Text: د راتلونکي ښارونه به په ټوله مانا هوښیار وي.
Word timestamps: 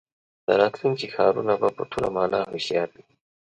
د 0.45 0.47
راتلونکي 0.61 1.07
ښارونه 1.13 1.53
به 1.61 1.69
په 1.77 1.83
ټوله 1.91 2.09
مانا 2.15 2.41
هوښیار 2.51 2.89
وي. 2.93 3.03